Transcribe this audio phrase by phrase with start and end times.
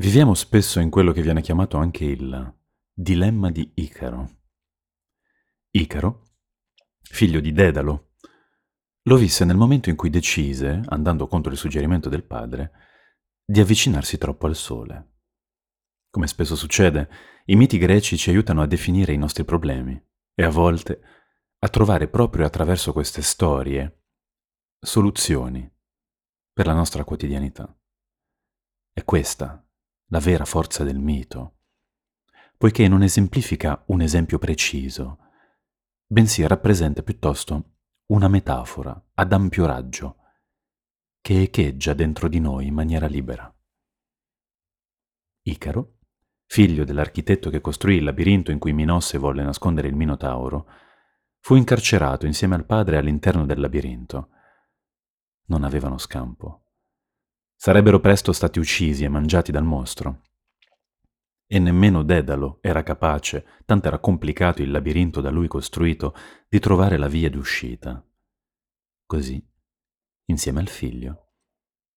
[0.00, 2.58] Viviamo spesso in quello che viene chiamato anche il
[2.90, 4.30] dilemma di Icaro.
[5.72, 6.22] Icaro,
[7.02, 8.14] figlio di Dedalo,
[9.02, 12.72] lo visse nel momento in cui decise, andando contro il suggerimento del padre,
[13.44, 15.18] di avvicinarsi troppo al sole.
[16.08, 17.10] Come spesso succede,
[17.44, 20.02] i miti greci ci aiutano a definire i nostri problemi
[20.34, 21.02] e a volte
[21.58, 24.04] a trovare proprio attraverso queste storie
[24.80, 25.70] soluzioni
[26.54, 27.78] per la nostra quotidianità.
[28.94, 29.62] È questa
[30.12, 31.58] la vera forza del mito,
[32.56, 35.18] poiché non esemplifica un esempio preciso,
[36.04, 40.16] bensì rappresenta piuttosto una metafora ad ampio raggio
[41.20, 43.54] che echeggia dentro di noi in maniera libera.
[45.42, 45.98] Icaro,
[46.46, 50.66] figlio dell'architetto che costruì il labirinto in cui Minosse volle nascondere il Minotauro,
[51.38, 54.30] fu incarcerato insieme al padre all'interno del labirinto.
[55.46, 56.69] Non avevano scampo
[57.60, 60.22] sarebbero presto stati uccisi e mangiati dal mostro.
[61.46, 66.14] E nemmeno Dedalo era capace, tanto era complicato il labirinto da lui costruito,
[66.48, 68.02] di trovare la via d'uscita.
[69.04, 69.46] Così,
[70.28, 71.34] insieme al figlio,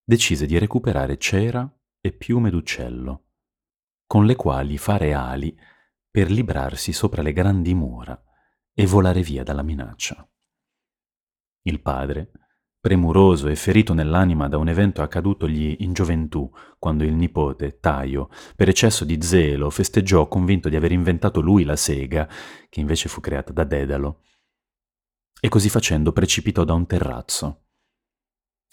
[0.03, 1.65] decise di recuperare cera
[2.01, 3.27] e piume d'uccello,
[4.05, 5.57] con le quali fare ali
[6.11, 8.21] per librarsi sopra le grandi mura
[8.73, 10.29] e volare via dalla minaccia.
[11.61, 12.31] Il padre,
[12.83, 18.67] premuroso e ferito nell'anima da un evento accadutogli in gioventù, quando il nipote, Taio, per
[18.67, 22.27] eccesso di zelo, festeggiò convinto di aver inventato lui la sega,
[22.67, 24.23] che invece fu creata da Dedalo,
[25.39, 27.67] e così facendo precipitò da un terrazzo.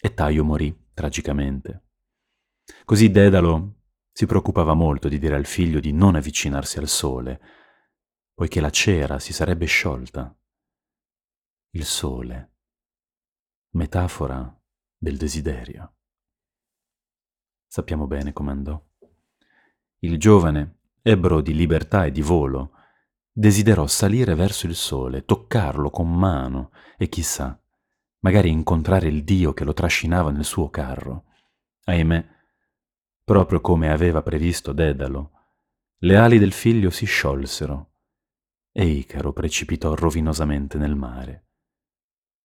[0.00, 1.84] E Taio morì, tragicamente.
[2.84, 3.75] Così Dedalo
[4.11, 7.41] si preoccupava molto di dire al figlio di non avvicinarsi al sole,
[8.34, 10.36] poiché la cera si sarebbe sciolta.
[11.75, 12.55] Il sole
[13.72, 14.52] metafora
[14.96, 15.94] del desiderio.
[17.66, 18.82] Sappiamo bene come andò.
[20.00, 22.72] Il giovane, ebbro di libertà e di volo,
[23.30, 27.60] desiderò salire verso il sole, toccarlo con mano e chissà,
[28.20, 31.26] magari incontrare il Dio che lo trascinava nel suo carro.
[31.84, 32.28] Ahimè,
[33.22, 35.30] proprio come aveva previsto Dedalo,
[35.98, 37.92] le ali del figlio si sciolsero
[38.72, 41.47] e Icaro precipitò rovinosamente nel mare,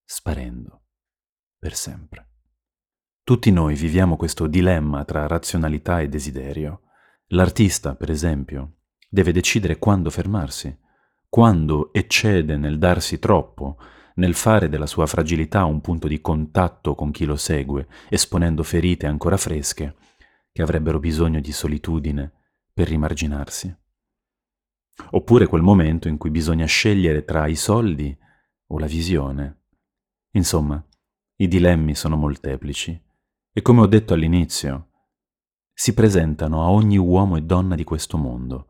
[0.03, 0.84] sparendo
[1.66, 2.28] per sempre.
[3.24, 6.81] Tutti noi viviamo questo dilemma tra razionalità e desiderio.
[7.30, 10.78] L'artista, per esempio, deve decidere quando fermarsi,
[11.28, 13.80] quando eccede nel darsi troppo,
[14.18, 19.08] nel fare della sua fragilità un punto di contatto con chi lo segue, esponendo ferite
[19.08, 19.96] ancora fresche
[20.52, 22.32] che avrebbero bisogno di solitudine
[22.72, 23.76] per rimarginarsi.
[25.09, 28.16] Oppure quel momento in cui bisogna scegliere tra i soldi
[28.68, 29.64] o la visione.
[30.34, 30.86] Insomma,
[31.38, 33.01] i dilemmi sono molteplici
[33.51, 34.91] e come ho detto all'inizio,
[35.73, 38.68] si presentano a ogni uomo e donna di questo mondo,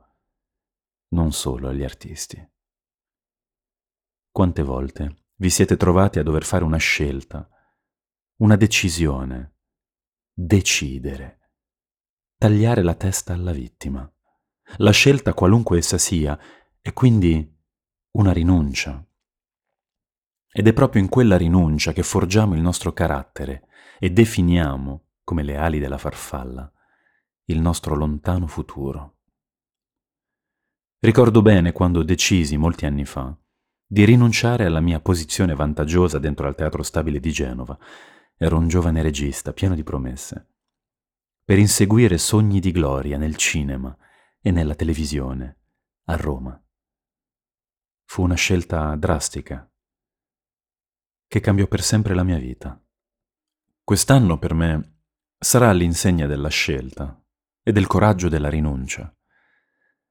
[1.09, 2.43] non solo agli artisti.
[4.31, 7.47] Quante volte vi siete trovati a dover fare una scelta,
[8.37, 9.59] una decisione,
[10.33, 11.51] decidere,
[12.35, 14.11] tagliare la testa alla vittima.
[14.77, 16.37] La scelta, qualunque essa sia,
[16.81, 17.55] è quindi
[18.11, 19.04] una rinuncia,
[20.57, 23.67] ed è proprio in quella rinuncia che forgiamo il nostro carattere
[23.99, 26.71] e definiamo, come le ali della farfalla,
[27.47, 29.17] il nostro lontano futuro.
[30.99, 33.37] Ricordo bene quando decisi, molti anni fa,
[33.85, 37.77] di rinunciare alla mia posizione vantaggiosa dentro al Teatro Stabile di Genova.
[38.37, 40.53] Ero un giovane regista, pieno di promesse,
[41.43, 43.93] per inseguire sogni di gloria nel cinema
[44.39, 45.59] e nella televisione,
[46.05, 46.57] a Roma.
[48.05, 49.69] Fu una scelta drastica,
[51.27, 52.79] che cambiò per sempre la mia vita.
[53.83, 54.99] Quest'anno per me
[55.37, 57.21] sarà l'insegna della scelta
[57.61, 59.13] e del coraggio della rinuncia.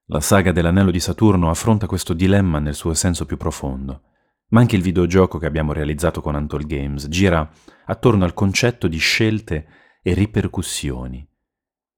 [0.06, 4.02] La saga dell'anello di Saturno affronta questo dilemma nel suo senso più profondo,
[4.48, 7.50] ma anche il videogioco che abbiamo realizzato con Antol Games gira
[7.86, 9.66] attorno al concetto di scelte
[10.02, 11.26] e ripercussioni,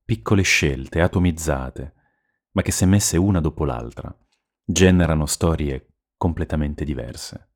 [0.05, 1.95] piccole scelte atomizzate,
[2.53, 4.17] ma che se messe una dopo l'altra
[4.65, 7.56] generano storie completamente diverse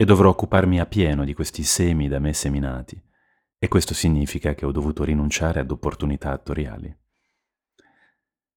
[0.00, 2.98] e dovrò occuparmi a pieno di questi semi da me seminati,
[3.58, 6.98] e questo significa che ho dovuto rinunciare ad opportunità attoriali.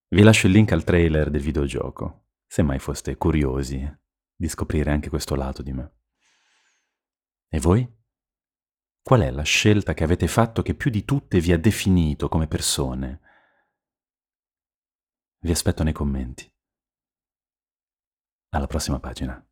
[0.07, 3.86] Vi lascio il link al trailer del videogioco, se mai foste curiosi
[4.34, 5.98] di scoprire anche questo lato di me.
[7.50, 7.94] E voi?
[9.01, 12.48] Qual è la scelta che avete fatto che più di tutte vi ha definito come
[12.48, 13.19] persone?
[15.40, 16.50] Vi aspetto nei commenti.
[18.51, 19.45] Alla prossima pagina.